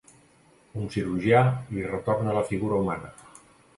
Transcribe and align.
Un 0.83 0.87
cirurgià 0.95 1.41
li 1.75 1.85
retorna 1.91 2.35
la 2.39 2.45
figura 2.49 2.81
humana. 2.85 3.13